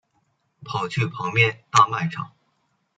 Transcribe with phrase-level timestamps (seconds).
[0.65, 2.31] 跑去旁边大卖场